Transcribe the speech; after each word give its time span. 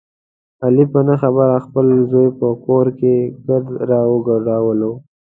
علي 0.63 0.85
په 0.93 0.99
نه 1.07 1.15
خبره 1.21 1.57
خپل 1.65 1.85
زوی 2.11 2.29
په 2.39 2.47
کور 2.65 2.85
کې 2.99 3.13
ګرد 3.47 3.67
را 3.89 4.01
وګډولو. 4.11 4.91